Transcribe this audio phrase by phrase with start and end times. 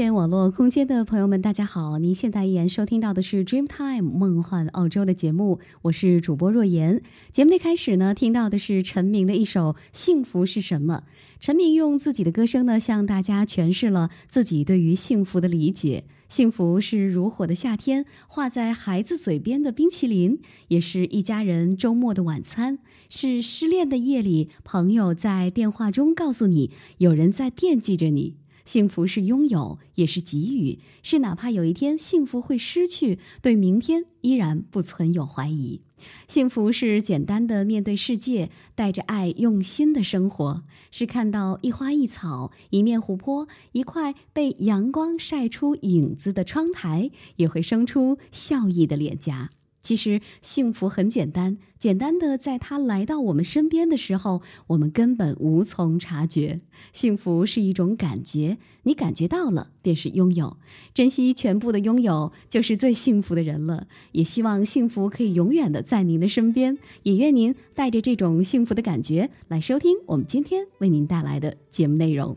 [0.00, 1.98] 线网络空间的朋友们，大家好！
[1.98, 7.02] 您现在依然收听到的是 Dreamtime 梦幻澳洲的节目，我是主播若言。
[7.32, 11.02] 节目的开始呢，听到的是陈明的一首《幸福是什么》。
[11.38, 16.04] 陈明用自己的歌声呢，向大家诠释了自己对于幸福的理解。
[16.30, 22.78] 幸福是如火的夏天，画在孩子嘴边的冰淇淋，也是一家人周末的晚餐，
[23.10, 28.39] 是失恋的夜里，朋友在电话中告诉你，有人在惦记着你。
[28.70, 35.80] 幸福是拥有，也是给予，是哪怕有一天幸福会失去，对明天依然不存有怀疑。
[36.28, 40.62] 幸福是简单的面对世界，带着爱用心的生活，
[40.92, 49.50] 是看到一花一草、一面湖泊、一块被阳光晒出影子的窗台，也会生出笑意的脸颊。
[49.82, 56.60] 其实幸福很简单，简单的在它来到我们身边的时候，我们根本无从察觉。
[56.92, 60.58] 幸福是一种感觉，你感觉到了便是拥有。
[60.92, 63.86] 珍惜全部的拥有，就是最幸福的人了。
[64.12, 72.36] 也希望幸福可以永远的在您的身边，也愿您带着这种幸福的感觉来收听我们今天为您带来的节目内容。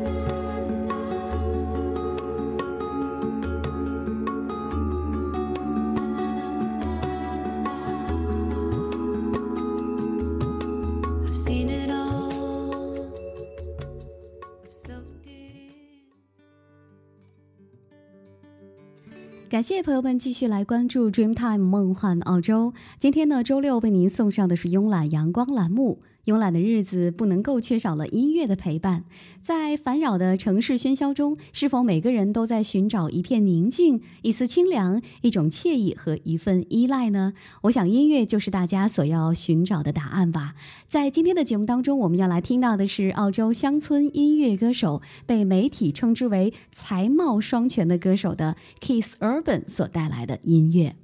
[19.51, 22.73] 感谢朋友们继续来关注 Dreamtime 梦幻澳洲。
[22.97, 25.99] 今天呢，周六为您送上的是慵懒阳光栏目。
[26.25, 29.05] 慵懒的日子不能够缺少了音乐的陪伴，
[29.41, 37.33] 在烦扰的城市喧嚣中，是否每个人都在寻找一片宁静、一丝清凉、一种惬意和一份依赖呢？
[37.63, 40.53] 我想，音乐就是大家所要寻找的答案吧。
[40.87, 50.95] 在今天的节目当中，我们要来听到的是澳洲乡村音乐歌手，被媒体称之为才貌双全的歌手的 Keith Urban 所带来的音乐。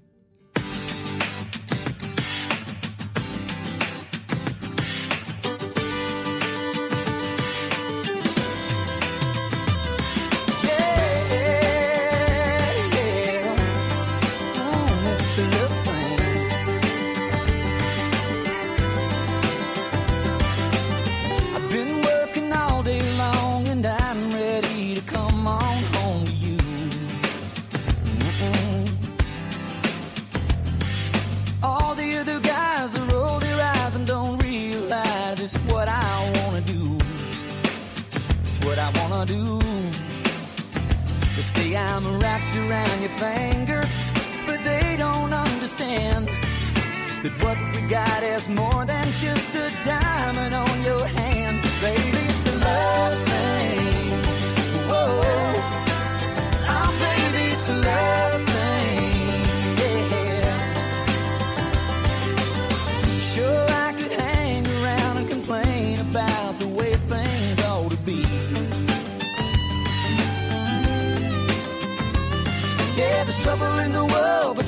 [41.38, 43.84] They say I'm wrapped around your finger,
[44.48, 46.28] but they don't understand
[47.22, 51.62] that what we got is more than just a diamond on your hand.
[51.80, 54.10] Baby, it's a love thing.
[54.90, 55.22] Whoa.
[56.74, 58.17] Oh, baby, it's a love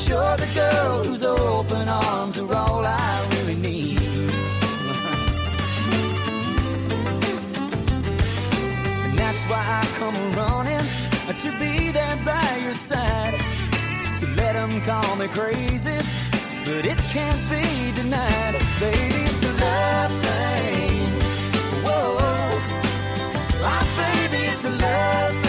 [0.09, 3.99] you're the girl whose open arms are all I really need.
[9.05, 10.85] and that's why I come running
[11.43, 13.35] to be there by your side.
[14.15, 15.99] So let them call me crazy,
[16.65, 17.65] but it can't be
[18.01, 18.55] denied.
[18.79, 21.05] Baby, it's a love thing.
[21.85, 22.17] Whoa,
[23.61, 25.48] oh, baby, it's a love thing.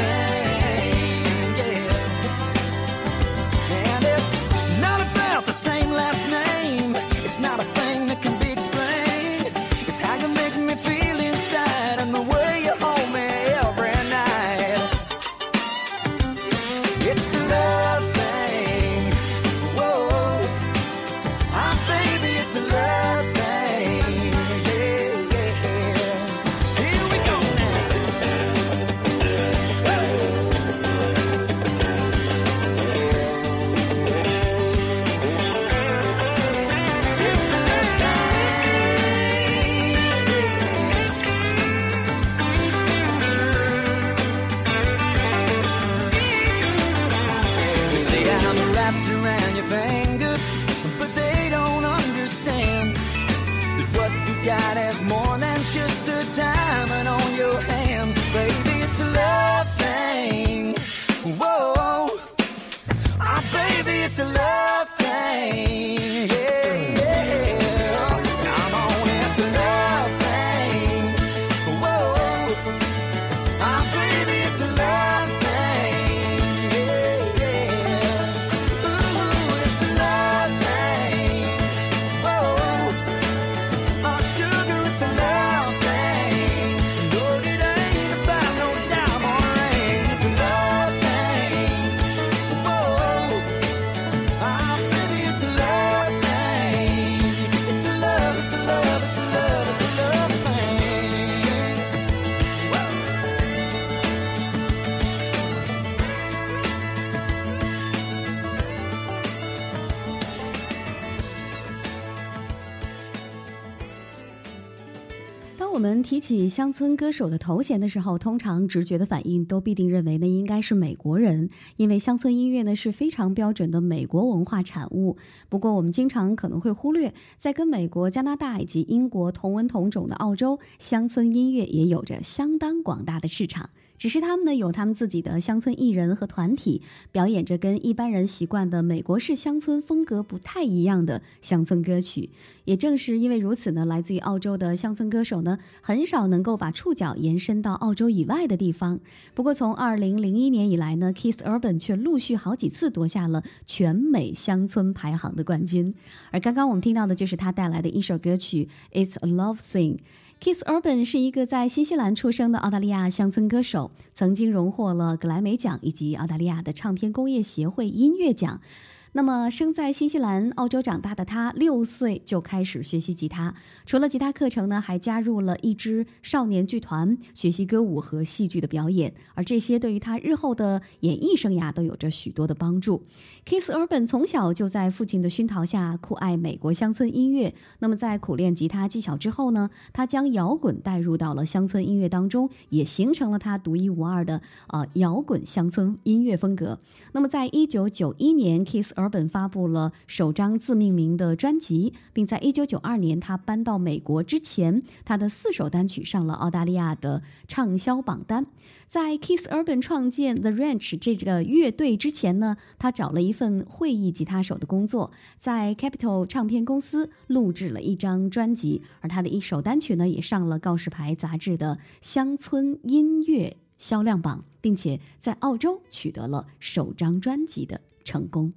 [115.60, 125.19] 当我们提起乡村歌手的头衔的时候，通常直觉的反应都必定认为那应该是美国人，因为乡村音乐呢是非常标准的美国文化产物。
[125.50, 133.69] 不过，我们经常可能会忽略，在跟美国、加拿大以及英国同文同种的澳洲，乡村音乐也有着相当广大的市场。
[134.00, 136.80] 只是他们呢有他们自己的乡村艺人和团体，
[137.12, 142.30] 表演着跟一般人习惯的美国式乡村风格不太一样的乡村歌曲。
[142.64, 148.98] 也正是因为如此呢，来自于澳洲的乡村歌手呢，很少能够把触角延伸到澳洲以外的地方。
[149.34, 155.94] 不过从二零零一年以来呢，Keith Urban 却陆续好几次夺下了全美乡村排行的冠军。
[156.30, 158.66] 而刚刚我们听到的就是他带来的一首歌曲
[159.04, 159.96] 《It's a Love Thing》。
[160.41, 168.63] Kiss Urban 是一个在新西兰出生的澳大利亚乡村歌手，曾经荣获了格莱美奖以及澳大利亚的唱片工业协会音乐奖。
[169.12, 173.52] 那么，生在新西兰、澳洲长大的他，六岁就开始学习吉他。
[173.84, 179.12] 除了吉他课程呢，还加入了一支少年剧团，学习歌舞和戏剧的表演。
[179.34, 183.02] 而这些对于他日后的演艺生涯都有着许多的帮助。
[183.44, 187.52] Kiss Urban 从小就在父亲的熏陶下酷爱美国乡村音乐。
[187.81, 196.79] 那么，在苦练吉他技巧之后呢，他将摇滚带入到了乡村音乐当中，也形成了他独一无二的呃摇滚乡村音乐风格。
[197.10, 208.44] 那么，在一九九一年，Kiss Urban 发布了首张自命名的专辑，并在一九九二年他搬到美国之前，他的四首单曲上了澳大利亚的畅销榜单。
[208.86, 228.52] 在 Keith Urban 创建 The Ranch 这个乐队之前呢，他找了一份会议吉他手的工作，在 Capitol 唱片公司录制了一张专辑，而他的一首单曲呢，也上了告示牌杂志的乡村音乐销量榜，并且在澳洲取得了首张专辑的成功。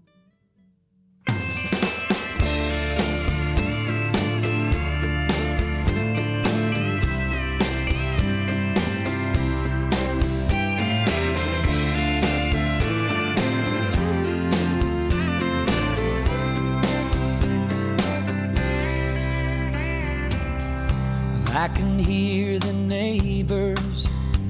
[21.63, 24.09] I can hear the neighbors,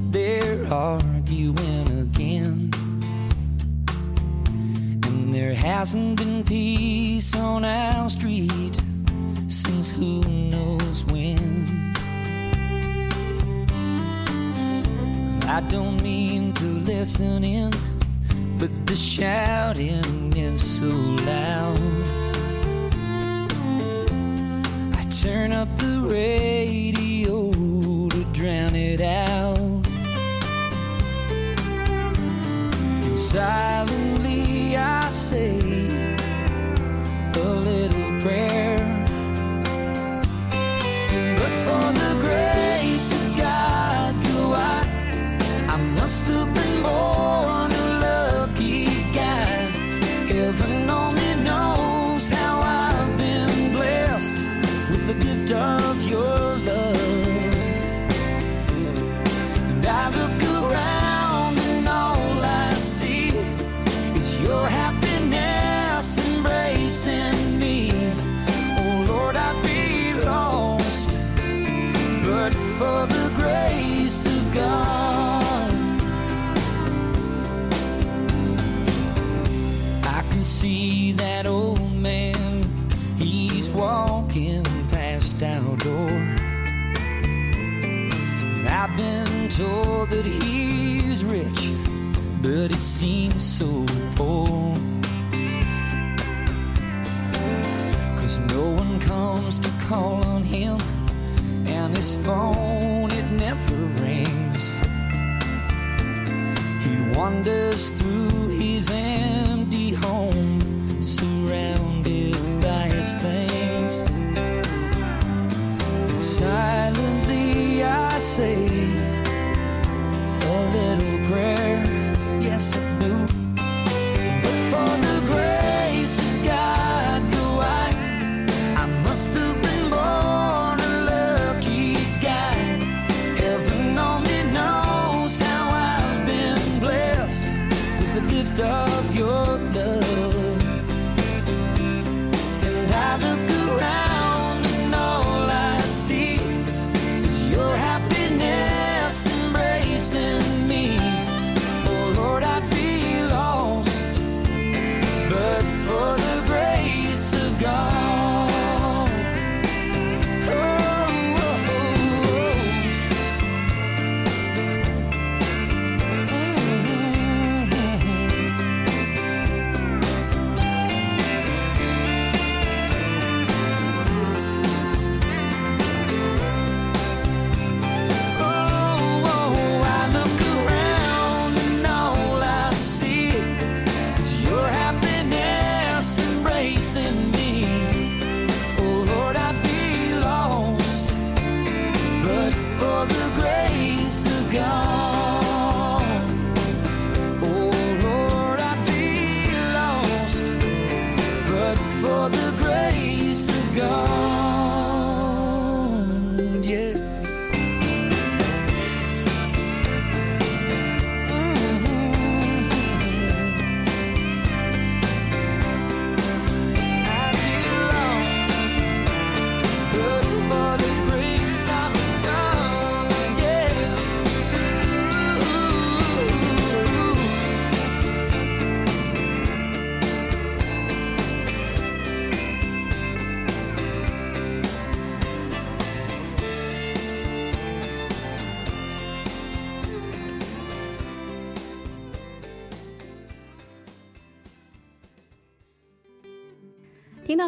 [0.10, 2.72] they're arguing again.
[5.06, 8.82] And there hasn't been peace on our street
[9.48, 11.94] since who knows when.
[15.48, 17.74] I don't mean to listen in,
[18.58, 22.23] but the shouting is so loud.
[25.24, 27.50] Turn up the radio
[28.10, 29.58] to drown it out.
[33.06, 34.23] And silently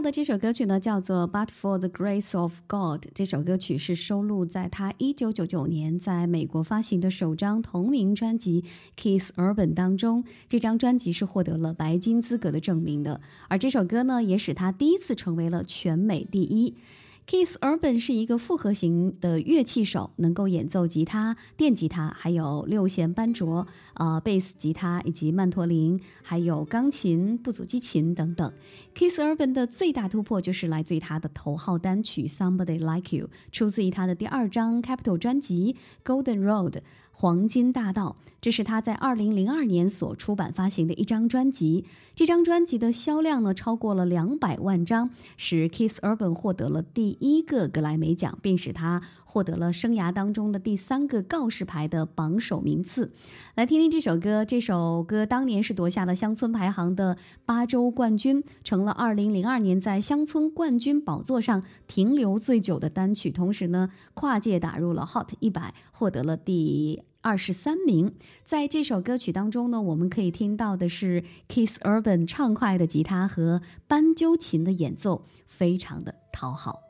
[0.06, 3.06] 的这首歌曲呢，叫做《But for the Grace of God》。
[3.16, 8.62] 这首歌曲是收录在他一九九九年在美国发行的首张同名专辑
[8.96, 10.24] 《Kiss Urban》当中。
[10.48, 16.76] 这张专辑是获得了白金资格的证明的，而这首歌呢，也使他第一次成为了全美第一。
[17.28, 23.66] Keith Urban 是一个复合型的乐器手，能够演奏吉他、电吉他，还有六弦班卓、
[23.96, 28.54] 呃贝斯吉他以及曼陀林，还有钢琴、布祖基琴等等。
[28.94, 35.76] Keith Urban 的最大突破就是来自于他的头号单曲《Somebody Like You》，出自于他的第二张 Capital 专辑
[36.08, 36.72] 《Golden Road》。
[37.18, 41.86] 黄金大道，这是他在二零零二年所出版发行的一张专辑。
[42.14, 49.02] 这张专辑的销量呢超过了两百万张，使 Keith Urban 获得了第一个格莱美奖，并使他
[49.36, 53.12] 获得了生涯当中的第三个告示牌的榜首名次。
[53.56, 67.04] 来听听这首歌，这首歌当年是夺下了乡村排行的八周冠军，成了二零零二年在乡村冠军宝座上停留最久的单曲，同时呢跨界打入了 Hot 一百，获得了第。
[67.20, 68.14] 二十三名，
[68.46, 76.85] 在这首歌曲当中呢，我们可以听到的是 Keith Urban 畅快的吉他和斑鸠琴的演奏，非常的讨好。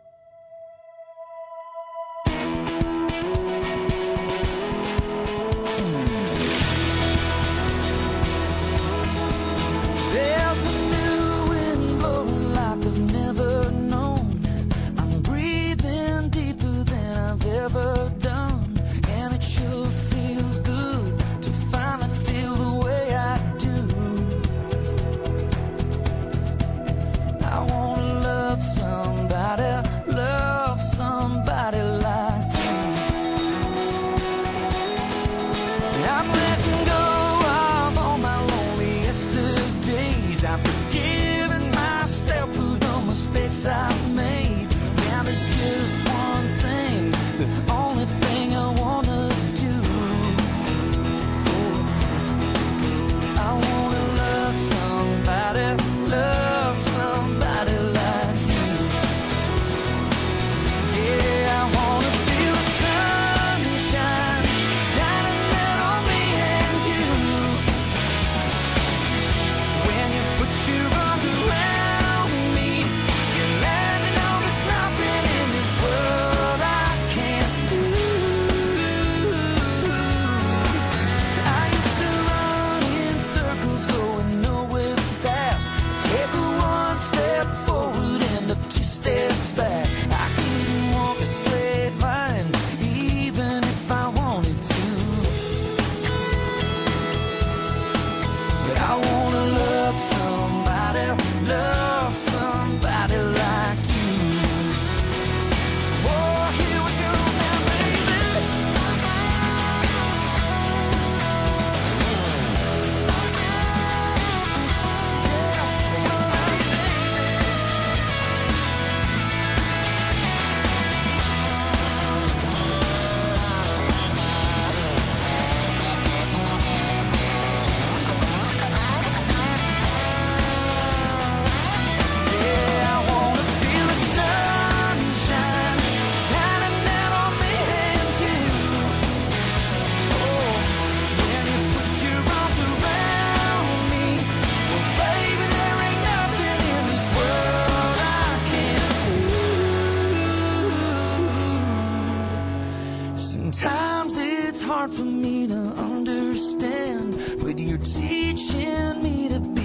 [153.56, 159.65] Sometimes it's hard for me to understand, but you're teaching me to be.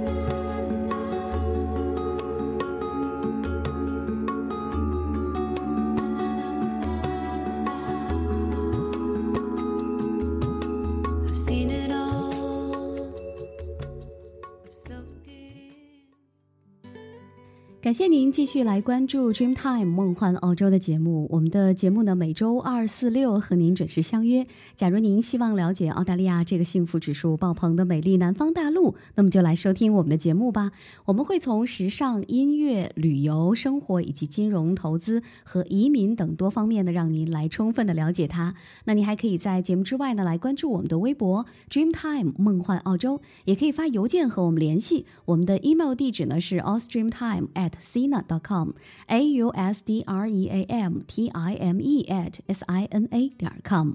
[17.91, 21.27] 感谢您继续来关注 Dreamtime 梦幻澳洲的节目。
[21.29, 24.47] 我们的节目呢，每周二、四、六和您准时相约。
[24.77, 30.71] 假如您希望了解澳大利亚这个幸福指数爆棚的美丽南方大陆，那么就来收听我们的节目吧。
[31.03, 38.55] 我们会从时尚、音乐、旅游、生活以及金融投资和移民等多方面呢，让您来充分的了解它。
[38.85, 45.05] 那您还可以在节目之外呢，来关注我们的微博 Dreamtime 梦幻澳洲，也可以发邮件和我们联系。
[45.25, 47.73] 我们的 email 地址呢是 a u s t r e a m t i m e at
[47.81, 48.69] sina.com
[49.07, 52.85] a u s d r e a m t i m e at s i
[52.85, 53.93] n a 点 com。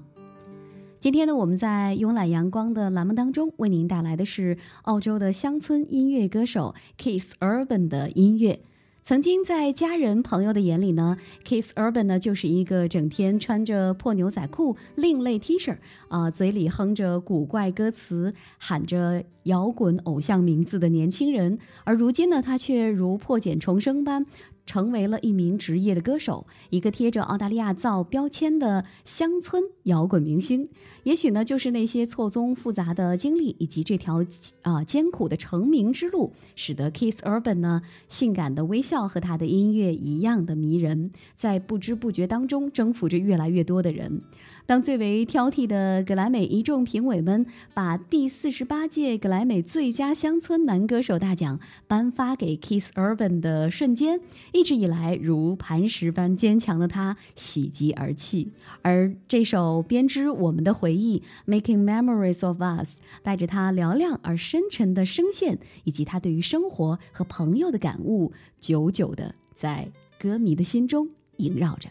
[0.99, 8.59] 今天呢，我们在慵懒阳光的栏目当中，为您带来的是澳洲的乡村音乐歌手 Keith Urban 的音乐。
[9.07, 11.15] 曾经在家人朋友的眼里呢
[11.45, 15.77] ，Kiss Urban 呢就是一个整天穿着破牛仔裤、另类 T 恤，
[16.09, 21.57] 啊、嘴里哼着古怪歌词，喊着摇滚偶像名字的年轻人。
[21.85, 24.25] 而如今呢，他却如破茧重生般。
[24.67, 30.69] 成为了一名职业的歌手，一个贴着澳大利亚造标签的乡村摇滚明星。
[31.01, 34.23] 也许呢，就是那些错综复杂的经历以及这条
[34.61, 44.21] 啊、艰苦的成名之路，使得 Kiss Urban 呢性感的微笑和他的音乐一样的迷人，在不知不觉当中征服着越来越多的人。
[44.67, 54.19] 当最为挑剔的格莱美一众评委们把第四十八届格莱美最佳乡村男歌手大奖颁发给 Keith Urban 的瞬间，
[54.51, 58.51] 一直以来如磐石般坚强的他喜极而泣。
[58.81, 62.89] 而这首编织我们的回忆《Making Memories of Us》，
[63.23, 71.89] 带着他嘹亮而深沉的声线，以及他对于生活和朋友的感悟，久久的在歌迷的心中萦绕着。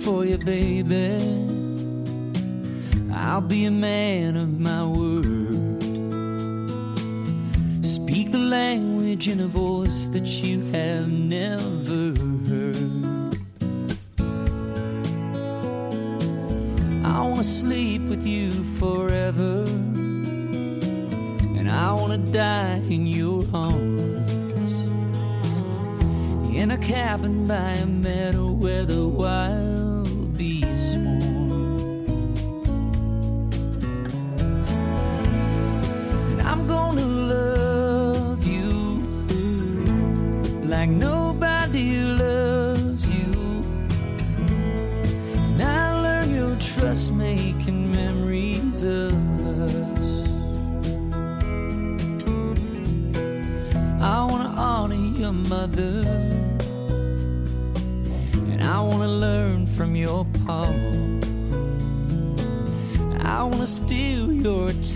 [0.00, 1.18] For you, baby.
[3.12, 5.82] I'll be a man of my word.
[7.84, 12.14] Speak the language in a voice that you have never
[12.48, 13.36] heard.
[17.04, 18.50] I wanna sleep with you
[18.80, 19.64] forever.
[21.58, 24.12] And I wanna die in your arms
[26.54, 29.61] in a cabin by a meadow where the wild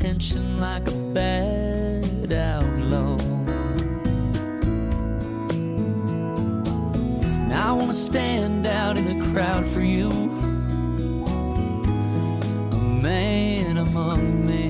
[0.07, 3.17] attention like a bad outlaw.
[7.25, 10.11] And I wanna stand out in the crowd for you.
[12.71, 14.66] A man among men.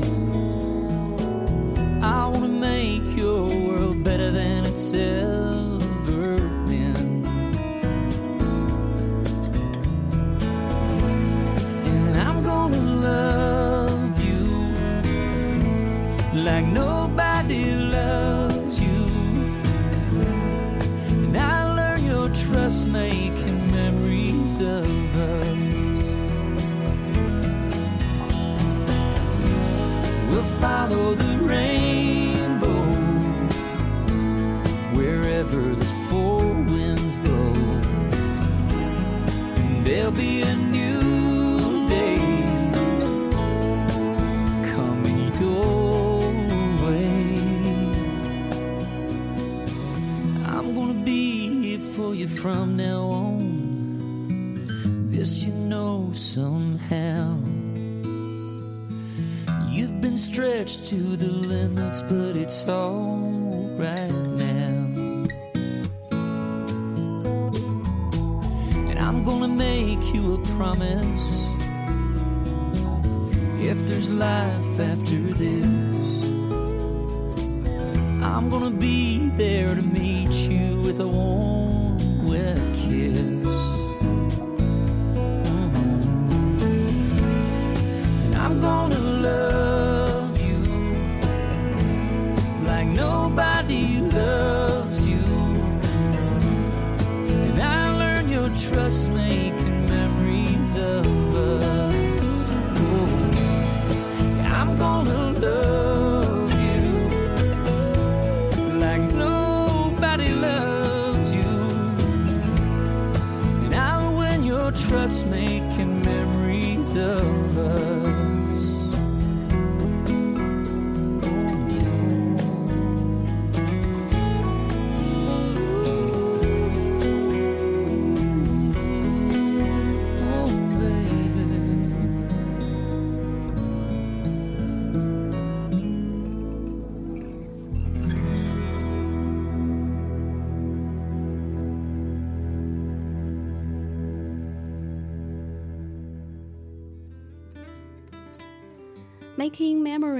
[62.67, 63.06] so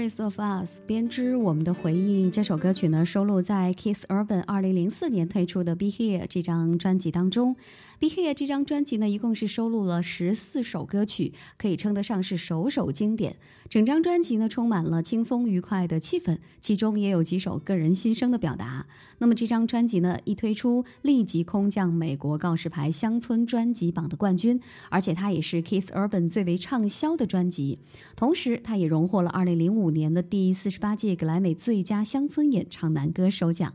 [0.07, 2.31] Memories of Us，编织我们的回忆。
[2.31, 7.55] 这首歌曲呢，收录在 Kiss Urban 二零零四年推出的《Be Here》这张专辑当中。
[7.99, 13.37] 《Be Here》这张专辑呢，一共是收录了十四首歌曲，可以称得上是首首经典。
[13.71, 18.87] 整张专辑呢，充满了轻松愉快的气氛，其中也有几首个人心声的表达。
[19.17, 27.79] 那么这张专辑呢，一推出立即空降美国告示牌乡村专辑榜的冠军，而且它也是 Keith Urban 最为畅销的专辑。
[28.15, 33.73] 同时，它也荣获了2005年的第四十八届格莱美最佳乡村演唱男歌手奖。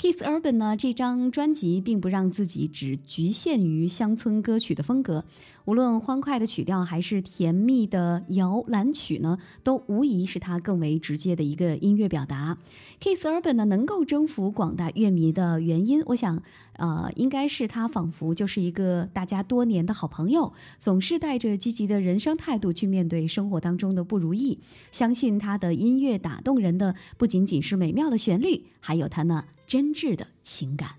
[0.00, 5.24] Kiss Urban 呢，这张专辑并不让自己只局限于乡村歌曲的风格，
[5.64, 12.56] 无论欢快的曲调还是甜蜜的摇篮曲呢，都无疑是他更为直接的一个音乐表达。
[13.00, 16.44] Kiss Urban 呢，能够征服广大乐迷的原因，我想，
[16.78, 24.60] 呃，应该是他仿佛就是一个大家多年的好朋友，总是带着积极的人生态度去面对生活当中的不如意。
[24.90, 30.92] 相信他的音乐打动人的不仅仅是美妙的旋律，还有他那真挚的情感。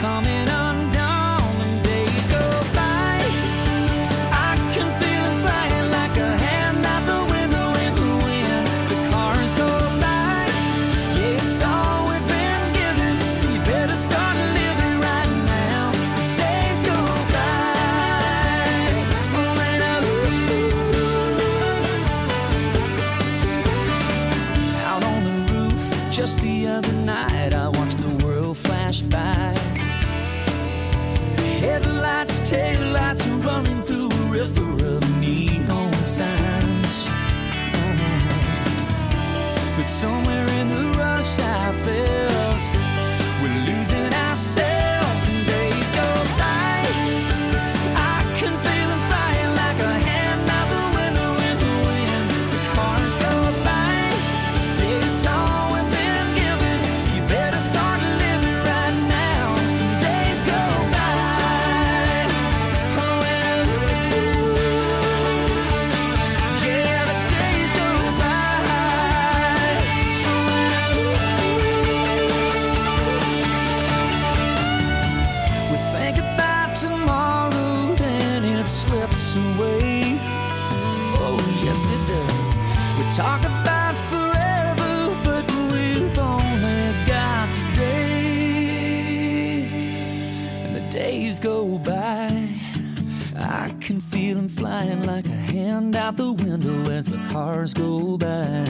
[0.00, 0.37] Coming
[91.38, 92.48] days go by.
[93.36, 98.16] I can feel them flying like a hand out the window as the cars go
[98.16, 98.64] by.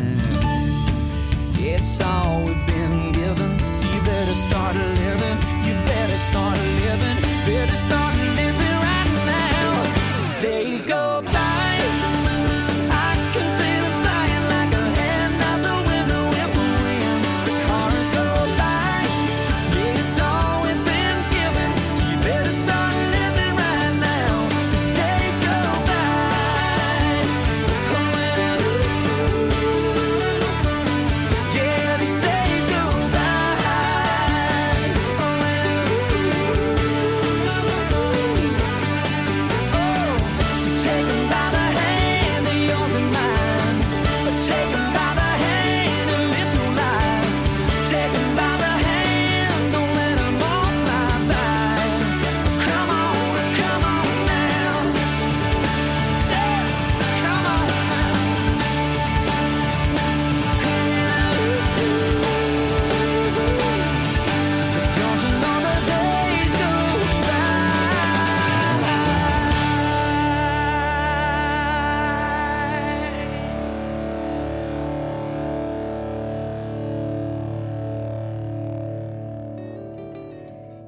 [1.61, 5.39] It's all we've been given, so you better start living.
[5.67, 7.17] You better start living.
[7.47, 9.83] Better start living right now.
[10.17, 11.68] As days go by.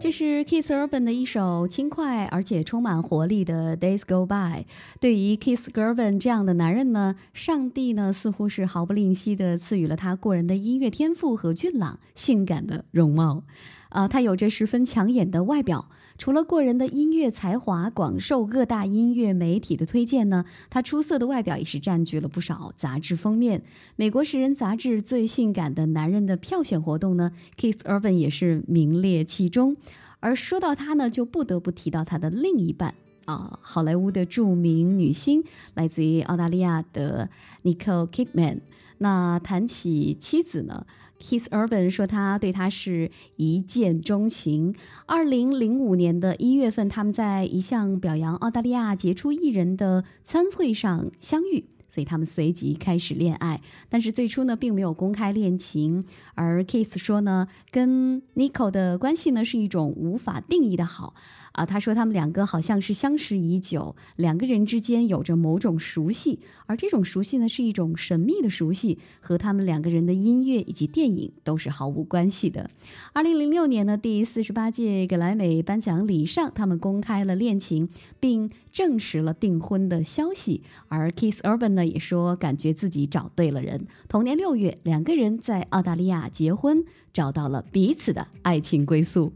[0.01, 4.63] 这是 Keith Urban 的一首轻快而且充满活力的《Days Go By》。
[4.99, 13.43] 对于 Keith Urban 这样的男人呢，上帝呢似乎是毫不吝惜的赐予了他过人的音乐天赋和俊朗、性感的容貌。
[13.91, 15.89] 啊、他有着十分抢眼的外表。
[16.17, 23.63] 除了过人的音乐才华广受各大音乐媒体的推荐呢，他出色的外表也是占据了不少杂志封面。
[23.97, 29.77] 美国《时人》杂志最性感的男人的票选活动呢，Keith Urban 也是名列其中。
[30.21, 35.43] 而说到他呢，就不得不提到他的另一半啊，好莱坞的著名女星，
[35.73, 37.31] 来自于澳大利亚的
[37.65, 38.59] Nicole Kidman。
[38.99, 40.87] 那谈起妻子呢
[41.21, 44.75] ，Keith Urban 说他对她是一见钟情。
[45.07, 51.67] 二零零五年的一月份，他们在一项表扬澳大利亚杰出艺人的餐会上相遇。
[51.89, 56.05] 所以他们随即开始恋爱，但是最初呢并没有公开恋情。
[56.37, 61.15] 而 Keith 说呢，跟 Nicole 的关系呢是一种无法定义的好
[61.53, 61.67] 啊。
[61.67, 72.71] 他说他们两个好像是相识已久，两个人之间有着某种熟悉，而这种熟悉呢是一种神秘的熟悉，和他们两个人的音乐以及电影都是毫无关系的。
[73.13, 77.89] 二零零六年呢，第四十八届格莱美颁奖礼上，他们公开了恋情，
[78.19, 80.63] 并证实了订婚的消息。
[80.89, 83.87] 而 Keith Urban 呢也说，感觉自己找对了人。
[84.09, 89.33] 同年六月，两个人在澳大利亚结婚，找到了彼此的爱情归宿。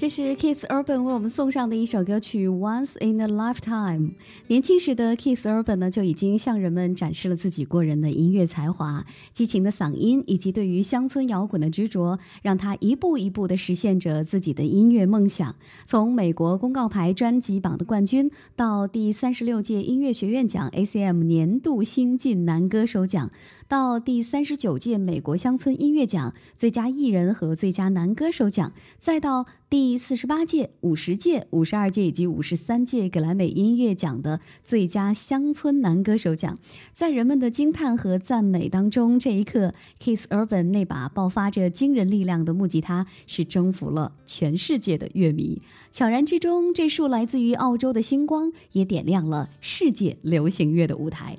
[0.00, 3.98] 这是 Keith Urban 为我们送上的一首歌曲《Once in a Lifetime》。
[4.46, 15.54] 年轻时的 Keith Urban 呢，就已经向人们展示了自己过人的音乐才华、激情的嗓音以及对于乡村摇滚的执着，让他一步一步地实现着自己的音乐梦想。
[15.84, 23.30] 从美国公告牌专辑榜的冠军，到第三十六届音乐学院奖 ACM 年度新晋男歌手奖，
[23.70, 36.58] 到第三十九届美国乡村音乐奖最佳艺人和最佳男歌手奖，再到第四十八届、五十届、五十二届以及五十三届格莱美音乐奖的最佳乡村男歌手奖，
[36.92, 45.62] 在人们的惊叹和赞美当中，这一刻，Keith Urban 那把爆发着惊人力量的木吉他是征服了全世界的乐迷。
[45.92, 51.36] 悄然之中，这束来自于澳洲的星光也点亮了世界流行乐的舞台。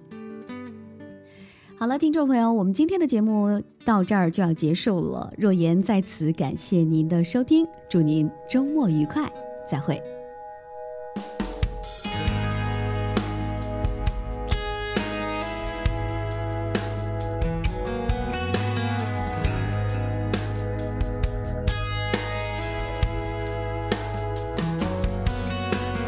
[1.81, 5.33] 好了，听众朋友，我们今天的节目到这儿就要结束了。
[5.35, 9.27] 若言在此感谢您的收听，祝您周末愉快，
[9.67, 9.99] 再会。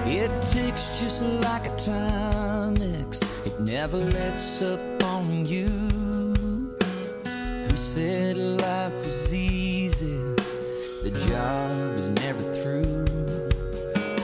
[0.06, 3.33] It ticks just like a time mix.
[3.66, 5.68] Never lets up on you.
[7.26, 10.18] Who said life was easy?
[11.04, 13.06] The job is never through.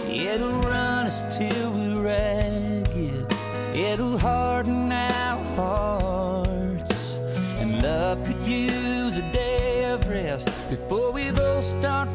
[0.09, 3.25] It'll run us till we're ragged.
[3.73, 7.15] It'll harden our hearts.
[7.59, 12.09] And love could use a day of rest before we both start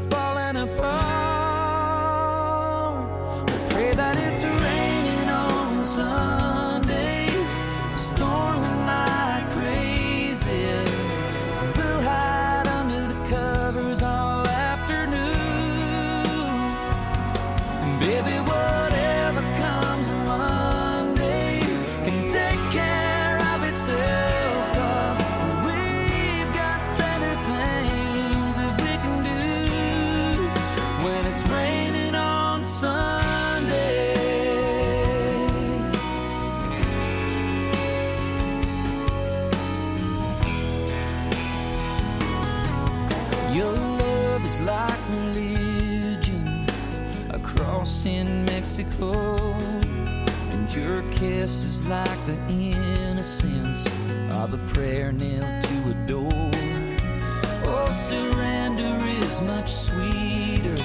[59.41, 60.79] much sweeter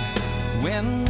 [0.62, 1.09] when